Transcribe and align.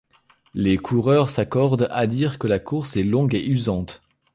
Les 0.55 0.77
coureurs 0.77 1.29
s'accordent 1.29 1.87
à 1.91 2.07
dire 2.07 2.39
que 2.39 2.47
la 2.47 2.57
course 2.57 2.97
est 2.97 3.03
longue 3.03 3.35
et 3.35 3.45
usante. 3.45 4.01